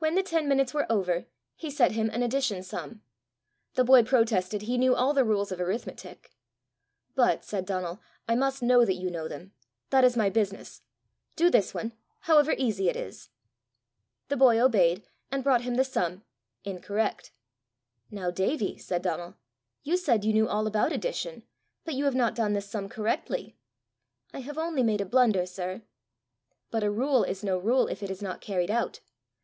When 0.00 0.16
the 0.16 0.24
ten 0.24 0.48
minutes 0.48 0.74
were 0.74 0.84
over, 0.90 1.26
he 1.54 1.70
set 1.70 1.92
him 1.92 2.10
an 2.10 2.24
addition 2.24 2.64
sum. 2.64 3.02
The 3.74 3.84
boy 3.84 4.02
protested 4.02 4.62
he 4.62 4.76
knew 4.76 4.96
all 4.96 5.14
the 5.14 5.22
rules 5.22 5.52
of 5.52 5.60
arithmetic. 5.60 6.32
"But," 7.14 7.44
said 7.44 7.64
Donal, 7.64 8.00
"I 8.26 8.34
must 8.34 8.64
know 8.64 8.84
that 8.84 8.96
you 8.96 9.10
know 9.12 9.28
them; 9.28 9.52
that 9.90 10.02
is 10.02 10.16
my 10.16 10.28
business. 10.28 10.82
Do 11.36 11.50
this 11.50 11.72
one, 11.72 11.92
however 12.22 12.52
easy 12.58 12.88
it 12.88 12.96
is." 12.96 13.28
The 14.26 14.36
boy 14.36 14.60
obeyed, 14.60 15.04
and 15.30 15.44
brought 15.44 15.62
him 15.62 15.76
the 15.76 15.84
sum 15.84 16.24
incorrect. 16.64 17.30
"Now, 18.10 18.32
Davie," 18.32 18.76
said 18.76 19.02
Donal, 19.02 19.36
"you 19.84 19.96
said 19.96 20.24
you 20.24 20.32
knew 20.32 20.48
all 20.48 20.66
about 20.66 20.90
addition, 20.90 21.44
but 21.84 21.94
you 21.94 22.06
have 22.06 22.16
not 22.16 22.34
done 22.34 22.54
this 22.54 22.68
sum 22.68 22.88
correctly." 22.88 23.56
"I 24.32 24.40
have 24.40 24.58
only 24.58 24.82
made 24.82 25.00
a 25.00 25.06
blunder, 25.06 25.46
sir." 25.46 25.82
"But 26.72 26.82
a 26.82 26.90
rule 26.90 27.22
is 27.22 27.44
no 27.44 27.56
rule 27.56 27.86
if 27.86 28.02
it 28.02 28.10
is 28.10 28.20
not 28.20 28.40
carried 28.40 28.68
out. 28.72 28.98